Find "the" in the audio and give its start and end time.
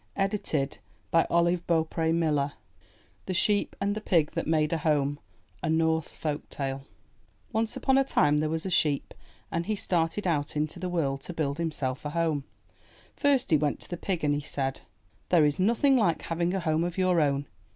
1.11-1.27, 3.27-3.33, 3.93-4.01, 10.79-10.89, 13.91-13.95